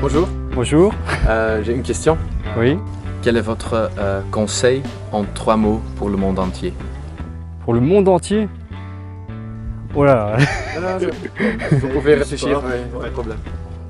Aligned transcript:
Bonjour, 0.00 0.28
Bonjour. 0.52 0.94
Euh, 1.28 1.62
j'ai 1.62 1.72
une 1.72 1.82
question. 1.82 2.18
Oui. 2.58 2.76
Quel 3.22 3.36
est 3.36 3.42
votre 3.42 3.90
euh, 3.98 4.22
conseil 4.32 4.82
en 5.12 5.24
trois 5.24 5.56
mots 5.56 5.80
pour 5.96 6.08
le 6.08 6.16
monde 6.16 6.38
entier? 6.38 6.72
Pour 7.64 7.74
le 7.74 7.80
monde 7.80 8.08
entier? 8.08 8.48
Oh 9.94 10.04
là 10.04 10.36
là. 10.80 10.98
Vous 11.70 11.88
pouvez 11.88 12.14
réfléchir, 12.14 12.60
pas 12.60 13.06
de 13.06 13.12
problème. 13.12 13.38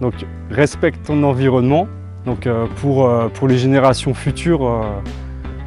Donc 0.01 0.15
respecte 0.51 1.07
ton 1.07 1.23
environnement. 1.23 1.89
Donc 2.27 2.47
euh, 2.47 2.67
pour, 2.77 3.07
euh, 3.07 3.29
pour 3.29 3.49
les 3.49 3.57
générations 3.57 4.13
futures, 4.13 4.67
euh, 4.67 4.83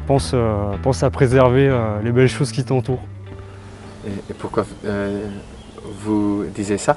pense, 0.06 0.32
euh, 0.34 0.76
pense 0.82 1.02
à 1.02 1.10
préserver 1.10 1.68
euh, 1.68 2.00
les 2.04 2.12
belles 2.12 2.28
choses 2.28 2.52
qui 2.52 2.64
t'entourent. 2.64 3.02
Et, 4.06 4.10
et 4.30 4.34
pourquoi 4.34 4.64
euh, 4.84 5.26
vous 6.04 6.44
disiez 6.54 6.78
ça? 6.78 6.96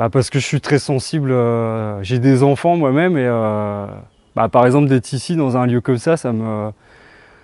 Bah, 0.00 0.08
parce 0.08 0.30
que 0.30 0.38
je 0.38 0.46
suis 0.46 0.62
très 0.62 0.78
sensible, 0.78 1.30
euh, 1.30 2.02
j'ai 2.02 2.18
des 2.18 2.42
enfants 2.42 2.74
moi-même 2.74 3.18
et 3.18 3.26
euh, 3.26 3.86
bah, 4.34 4.48
par 4.48 4.64
exemple 4.64 4.88
d'être 4.88 5.12
ici 5.12 5.36
dans 5.36 5.58
un 5.58 5.66
lieu 5.66 5.82
comme 5.82 5.98
ça, 5.98 6.16
ça 6.16 6.32
me, 6.32 6.70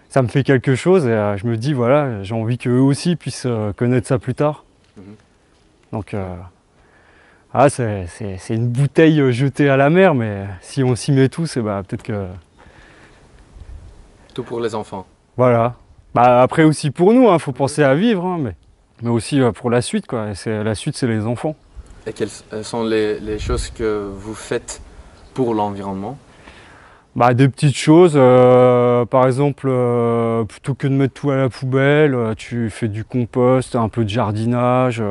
ça 0.08 0.22
me 0.22 0.28
fait 0.28 0.42
quelque 0.42 0.74
chose 0.74 1.04
et 1.04 1.10
euh, 1.10 1.36
je 1.36 1.46
me 1.46 1.58
dis 1.58 1.74
voilà, 1.74 2.22
j'ai 2.22 2.34
envie 2.34 2.56
qu'eux 2.56 2.78
aussi 2.78 3.14
puissent 3.14 3.46
connaître 3.76 4.06
ça 4.06 4.18
plus 4.18 4.34
tard. 4.34 4.64
Mhm. 4.96 5.04
Donc 5.92 6.16
ah, 7.52 7.68
c'est, 7.68 8.08
une 8.48 8.68
bouteille 8.68 9.30
jetée 9.34 9.68
à 9.68 9.76
la 9.76 9.90
mer, 9.90 10.14
mais 10.14 10.46
si 10.62 10.82
on 10.82 10.96
s'y 10.96 11.12
met 11.12 11.28
tous, 11.28 11.58
et 11.58 11.60
bah, 11.60 11.82
peut-être 11.86 12.04
que 12.04 12.26
Tout 14.32 14.44
pour 14.44 14.60
les 14.60 14.74
enfants. 14.74 15.04
voilà. 15.36 15.74
Bah, 16.14 16.40
après 16.40 16.64
aussi 16.64 16.90
pour 16.90 17.12
nous, 17.12 17.30
il 17.30 17.38
faut 17.38 17.52
penser 17.52 17.82
à 17.82 17.94
vivre, 17.94 18.24
hein, 18.24 18.38
mais, 18.40 18.54
mais 19.02 19.10
aussi 19.10 19.42
pour 19.56 19.68
la 19.68 19.82
suite. 19.82 20.06
Quoi. 20.06 20.28
La 20.46 20.74
suite, 20.74 20.96
c'est 20.96 21.06
les 21.06 21.26
enfants. 21.26 21.54
Et 22.06 22.12
quelles 22.12 22.28
euh, 22.52 22.62
sont 22.62 22.84
les, 22.84 23.38
choses 23.38 23.70
que 23.70 24.08
vous 24.14 24.34
faites 24.34 24.80
pour 25.34 25.54
l'environnement 25.54 26.16
Bah, 27.16 27.34
des 27.34 27.48
petites 27.48 27.76
choses, 27.76 28.12
euh, 28.14 29.04
par 29.04 29.26
exemple, 29.26 29.66
euh, 29.68 30.44
plutôt 30.44 30.74
que 30.74 30.86
de 30.86 30.92
mettre 30.92 31.14
tout 31.14 31.30
à 31.32 31.36
la 31.36 31.48
poubelle, 31.48 32.16
tu 32.36 32.70
fais 32.70 32.86
du 32.86 33.04
compost, 33.04 33.74
un 33.74 33.88
peu 33.88 34.04
de 34.04 34.08
jardinage, 34.08 35.02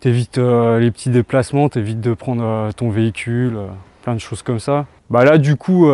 t'évites 0.00 0.36
les 0.36 0.90
petits 0.90 1.08
déplacements, 1.08 1.70
t'évites 1.70 2.00
de 2.00 2.12
prendre 2.12 2.70
ton 2.74 2.90
véhicule, 2.90 3.56
plein 4.02 4.14
de 4.14 4.20
choses 4.20 4.42
comme 4.42 4.60
ça. 4.60 4.84
Bah 5.08 5.24
là, 5.24 5.38
du 5.38 5.56
coup, 5.56 5.90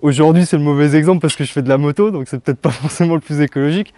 aujourd'hui, 0.00 0.46
c'est 0.46 0.56
le 0.56 0.62
mauvais 0.62 0.94
exemple 0.94 1.20
parce 1.20 1.34
que 1.34 1.42
je 1.42 1.50
fais 1.50 1.62
de 1.62 1.68
la 1.68 1.76
moto, 1.76 2.12
donc 2.12 2.28
c'est 2.28 2.40
peut-être 2.40 2.60
pas 2.60 2.70
forcément 2.70 3.16
le 3.16 3.20
plus 3.20 3.40
écologique. 3.40 3.92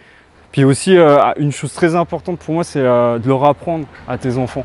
Puis 0.51 0.65
aussi, 0.65 0.97
une 1.37 1.53
chose 1.53 1.75
très 1.75 1.95
importante 1.95 2.39
pour 2.39 2.55
moi, 2.55 2.65
c'est 2.65 2.83
de 2.83 3.29
leur 3.29 3.45
apprendre 3.45 3.87
à 4.09 4.17
tes 4.17 4.39
enfants. 4.39 4.65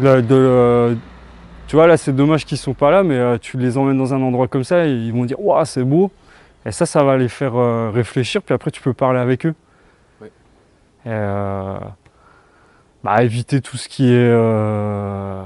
De, 0.00 0.24
euh, 0.32 0.94
tu 1.66 1.76
vois, 1.76 1.86
là, 1.86 1.96
c'est 1.96 2.12
dommage 2.14 2.44
qu'ils 2.44 2.58
sont 2.58 2.74
pas 2.74 2.90
là, 2.90 3.02
mais 3.02 3.16
euh, 3.16 3.38
tu 3.38 3.58
les 3.58 3.78
emmènes 3.78 3.98
dans 3.98 4.12
un 4.12 4.20
endroit 4.22 4.48
comme 4.48 4.64
ça 4.64 4.86
et 4.86 4.90
ils 4.92 5.12
vont 5.12 5.24
dire 5.24 5.40
Waouh, 5.40 5.64
c'est 5.64 5.84
beau. 5.84 6.10
Et 6.66 6.72
ça, 6.72 6.86
ça 6.86 7.04
va 7.04 7.16
les 7.16 7.28
faire 7.28 7.56
euh, 7.56 7.90
réfléchir, 7.92 8.42
puis 8.42 8.54
après, 8.54 8.70
tu 8.70 8.80
peux 8.80 8.92
parler 8.94 9.18
avec 9.20 9.46
eux. 9.46 9.54
Oui. 10.20 10.28
Et, 11.06 11.10
euh, 11.10 11.78
bah, 13.02 13.22
éviter 13.22 13.60
tout 13.60 13.76
ce 13.76 13.88
qui 13.88 14.06
est. 14.08 14.16
euh, 14.30 15.42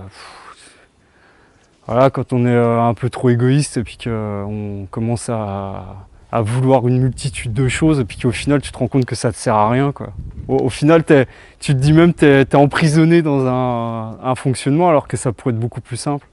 voilà, 1.86 2.10
quand 2.10 2.32
on 2.32 2.46
est 2.46 2.56
un 2.56 2.94
peu 2.94 3.10
trop 3.10 3.30
égoïste 3.30 3.78
et 3.78 3.82
puis 3.82 3.96
qu'on 4.02 4.86
commence 4.90 5.28
à, 5.30 6.06
à 6.30 6.42
vouloir 6.42 6.86
une 6.86 7.00
multitude 7.00 7.52
de 7.54 7.66
choses 7.68 7.98
et 8.00 8.04
puis 8.04 8.18
qu'au 8.18 8.30
final, 8.30 8.60
tu 8.60 8.70
te 8.70 8.78
rends 8.78 8.88
compte 8.88 9.06
que 9.06 9.14
ça 9.14 9.32
te 9.32 9.36
sert 9.36 9.54
à 9.54 9.70
rien. 9.70 9.92
Quoi. 9.92 10.12
Au, 10.48 10.56
au 10.56 10.68
final, 10.70 11.04
tu 11.04 11.74
te 11.74 11.78
dis 11.78 11.92
même 11.92 12.14
que 12.14 12.42
tu 12.42 12.50
es, 12.50 12.56
emprisonné 12.56 13.22
dans 13.22 13.46
un, 13.46 14.18
un 14.22 14.34
fonctionnement 14.34 14.88
alors 14.88 15.06
que 15.06 15.16
ça 15.16 15.32
pourrait 15.32 15.52
être 15.54 15.60
beaucoup 15.60 15.80
plus 15.80 15.96
simple. 15.96 16.26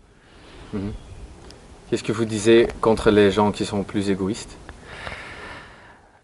Qu'est-ce 1.89 2.03
que 2.03 2.11
vous 2.11 2.25
disiez 2.25 2.67
contre 2.81 3.11
les 3.11 3.31
gens 3.31 3.51
qui 3.51 3.65
sont 3.65 3.83
plus 3.83 4.09
égoïstes? 4.09 4.57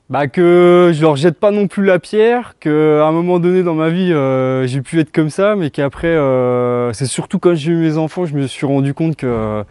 Bah 0.09 0.27
que 0.27 0.91
je 0.93 1.01
leur 1.01 1.15
jette 1.15 1.39
pas 1.39 1.51
non 1.51 1.67
plus 1.67 1.85
la 1.85 1.97
pierre, 1.97 2.55
qu'à 2.59 2.69
un 2.69 3.11
moment 3.13 3.39
donné 3.39 3.63
dans 3.63 3.75
ma 3.75 3.87
vie 3.87 4.11
euh, 4.11 4.67
j'ai 4.67 4.81
pu 4.81 4.99
être 4.99 5.13
comme 5.13 5.29
ça, 5.29 5.55
mais 5.55 5.69
qu'après 5.69 6.07
euh, 6.09 6.91
c'est 6.91 7.05
surtout 7.05 7.39
quand 7.39 7.55
j'ai 7.55 7.71
eu 7.71 7.77
mes 7.77 7.97
enfants 7.97 8.25
je 8.25 8.35
me 8.35 8.45
suis 8.45 8.65
rendu 8.65 8.93
compte 8.93 9.15
que 9.15 9.25
euh, 9.25 9.63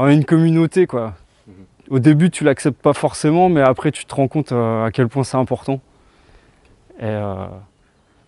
on 0.00 0.06
a 0.06 0.12
une 0.12 0.24
communauté 0.24 0.88
quoi. 0.88 1.14
Mhm. 1.46 1.54
Au 1.90 1.98
début 2.00 2.30
tu 2.30 2.42
l'acceptes 2.42 2.82
pas 2.82 2.94
forcément, 2.94 3.48
mais 3.48 3.60
après 3.60 3.92
tu 3.92 4.06
te 4.06 4.12
rends 4.12 4.26
compte 4.26 4.50
à 4.50 4.88
quel 4.92 5.06
point 5.06 5.22
c'est 5.22 5.36
important. 5.36 5.80
Et 7.00 7.04
euh, 7.04 7.46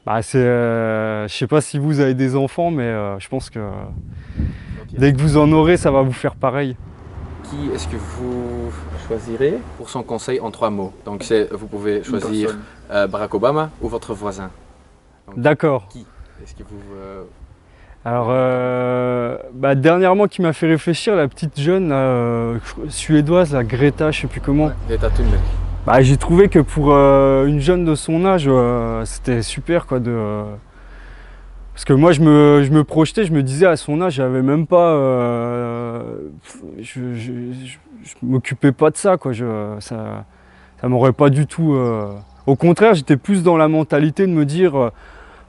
bah 0.07 0.23
c'est, 0.23 0.39
euh, 0.39 1.29
je 1.29 1.35
sais 1.35 1.47
pas 1.47 1.61
si 1.61 1.79
vous 1.79 2.01
avez 2.01 2.15
des 2.15 2.35
enfants, 2.35 2.71
mais 2.71 2.85
euh, 2.85 3.19
je 3.19 3.29
pense 3.29 3.51
que 3.51 3.61
dès 4.93 5.13
que 5.13 5.21
vous 5.21 5.37
en 5.37 5.53
aurez 5.53 5.77
ça 5.77 5.91
va 5.91 6.03
vous 6.03 6.13
faire 6.13 6.35
pareil. 6.35 6.75
Qui 7.45 7.71
est-ce 7.75 7.87
que 7.87 7.97
vous 7.97 8.73
choisirez 9.07 9.59
pour 9.77 9.91
son 9.91 10.03
conseil 10.03 10.41
en 10.41 10.51
trois 10.51 10.71
mots? 10.71 10.93
Donc 11.05 11.23
c'est, 11.23 11.53
vous 11.53 11.67
pouvez 11.67 12.03
choisir 12.03 12.57
euh, 12.91 13.07
Barack 13.07 13.35
Obama 13.35 13.71
ou 13.83 13.89
votre 13.89 14.15
voisin. 14.15 14.51
D'accord. 15.37 15.89
Est-ce 16.43 16.55
que 16.55 16.63
vous... 16.63 16.95
euh, 16.97 17.23
Alors, 18.05 18.29
euh, 18.31 19.37
bah, 19.55 19.75
dernièrement, 19.75 20.27
qui 20.27 20.43
m'a 20.43 20.53
fait 20.53 20.67
réfléchir, 20.67 21.15
la 21.15 21.29
petite 21.29 21.61
jeune 21.61 21.91
euh, 21.93 22.59
suédoise, 22.89 23.53
la 23.53 23.63
Greta, 23.65 24.11
je 24.11 24.23
sais 24.23 24.27
plus 24.27 24.41
comment. 24.41 24.71
Greta 24.89 25.11
Thunberg 25.11 25.41
Bah, 25.85 26.01
j'ai 26.01 26.17
trouvé 26.17 26.49
que 26.49 26.61
pour 26.61 26.93
euh, 26.93 27.47
une 27.47 27.59
jeune 27.59 27.85
de 27.85 27.97
son 27.97 28.25
âge, 28.25 28.45
euh, 28.47 29.05
c'était 29.05 29.43
super 29.43 29.87
quoi. 29.87 29.99
De, 29.99 30.13
euh, 30.13 30.45
Parce 31.75 31.85
que 31.85 31.93
moi, 31.93 32.13
je 32.13 32.21
me, 32.21 32.63
je 32.63 32.71
me 32.71 32.85
projetais, 32.85 33.25
je 33.25 33.33
me 33.33 33.43
disais 33.43 33.67
à 33.67 33.77
son 33.77 34.01
âge, 34.01 34.15
j'avais 34.15 34.43
même 34.43 34.69
pas. 34.69 34.93
je, 36.81 37.15
je, 37.15 37.77
m'occupais 38.23 38.71
pas 38.71 38.91
de 38.91 38.97
ça 38.97 39.17
quoi. 39.17 39.33
Ça, 39.81 40.25
ça 40.81 40.89
m'aurait 40.89 41.13
pas 41.13 41.31
du 41.31 41.47
tout. 41.47 41.77
Au 42.47 42.57
contraire, 42.57 42.95
j'étais 42.95 43.17
plus 43.17 43.43
dans 43.43 43.57
la 43.57 43.67
mentalité 43.67 44.29
de 44.29 44.33
me 44.33 44.45
dire. 44.45 44.93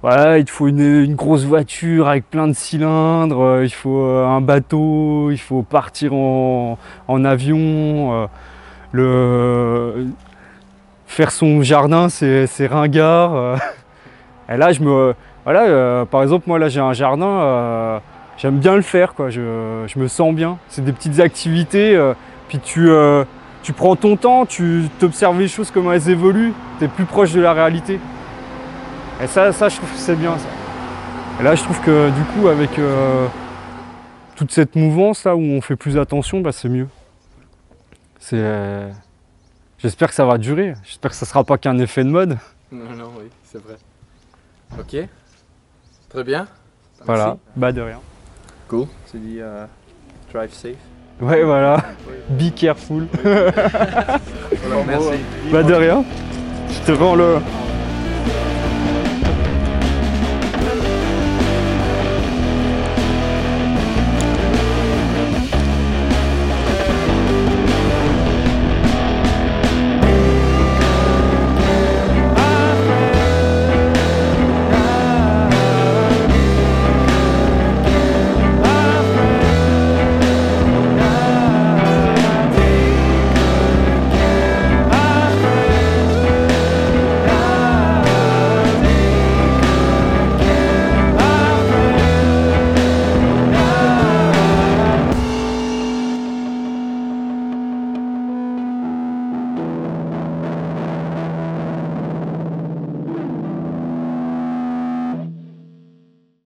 voilà, 0.02 0.40
il 0.40 0.46
te 0.46 0.52
faut 0.52 0.68
une, 0.68 1.04
une 1.04 1.16
grosse 1.16 1.44
voiture 1.44 2.08
avec 2.08 2.28
plein 2.28 2.48
de 2.48 2.54
cylindres, 2.54 3.62
il 3.64 3.70
faut 3.74 4.04
un 4.04 4.42
bateau, 4.42 5.30
il 5.30 5.38
faut 5.38 5.62
partir 5.62 6.14
en, 6.16 6.80
en 7.08 7.24
avion. 7.24 8.28
Le, 8.94 10.08
faire 11.08 11.32
son 11.32 11.62
jardin, 11.62 12.08
c'est 12.10 12.68
ringard. 12.68 13.36
euh. 13.36 13.58
Et 14.50 14.58
là, 14.58 14.72
je 14.72 14.82
me, 14.82 15.14
voilà, 15.44 15.64
euh, 15.64 16.06
par 16.06 16.22
exemple, 16.24 16.46
moi 16.48 16.60
là 16.60 16.70
j'ai 16.70 16.80
un 16.80 16.94
jardin, 16.94 17.28
euh, 17.28 18.00
j'aime 18.38 18.60
bien 18.60 18.76
le 18.76 18.82
faire, 18.82 19.14
quoi. 19.14 19.30
Je, 19.30 19.84
je 19.88 20.00
me 20.00 20.08
sens 20.08 20.34
bien. 20.34 20.58
C'est 20.70 20.84
des 20.84 20.92
petites 20.94 21.20
activités, 21.20 22.00
puis 22.48 22.60
tu, 22.60 22.90
tu 23.64 23.74
prends 23.74 23.96
ton 23.96 24.16
temps, 24.16 24.46
tu 24.46 24.84
t'observes 25.00 25.40
les 25.40 25.48
choses 25.48 25.72
comment 25.72 25.92
elles 25.92 26.10
évoluent, 26.10 26.54
tu 26.80 26.86
es 26.86 26.88
plus 26.88 27.06
proche 27.06 27.34
de 27.34 27.42
la 27.42 27.54
réalité. 27.54 28.00
Et 29.22 29.28
ça, 29.28 29.52
ça 29.52 29.70
je 29.70 29.78
trouve 29.78 29.92
que 29.92 29.98
c'est 29.98 30.16
bien. 30.16 30.38
Ça. 30.38 30.48
Et 31.40 31.44
là, 31.44 31.56
je 31.56 31.64
trouve 31.64 31.80
que 31.82 32.10
du 32.10 32.22
coup, 32.34 32.48
avec 32.48 32.70
toute 34.36 34.52
cette 34.52 34.76
mouvance 34.76 35.24
là 35.24 35.36
où 35.36 35.42
on 35.42 35.62
fait 35.62 35.76
plus 35.76 35.98
attention, 35.98 36.42
bah, 36.42 36.52
c'est 36.52 36.70
mieux. 36.70 36.88
C'est, 38.26 38.40
euh, 38.40 38.90
j'espère 39.80 40.08
que 40.08 40.14
ça 40.16 40.24
va 40.24 40.38
durer. 40.38 40.76
J'espère 40.86 41.12
que 41.12 41.18
ça 41.18 41.26
sera 41.26 41.44
pas 41.44 41.58
qu'un 41.58 41.78
effet 41.78 42.06
de 42.06 42.10
mode. 42.10 42.38
Non, 42.72 42.86
non, 42.96 43.12
oui, 43.20 43.26
c'est 43.44 43.62
vrai. 43.62 43.76
Ok. 44.80 44.96
Très 46.08 46.24
bien. 46.24 46.48
Voilà. 47.06 47.36
Bah 47.58 47.74
de 47.74 47.82
rien. 47.82 48.00
Cool. 48.70 48.88
Tu 49.12 49.18
dis 49.20 49.42
euh, 49.42 49.66
drive 50.32 50.54
safe. 50.54 50.78
Ouais, 51.20 51.44
voilà. 51.44 51.84
Be 52.30 52.50
careful. 52.56 53.08
Voilà, 53.24 54.86
merci. 54.88 55.20
Bah 55.52 55.64
de 55.64 55.74
rien. 55.74 56.06
Je 56.70 56.80
te 56.80 56.98
rends 56.98 57.16
le. 57.16 57.40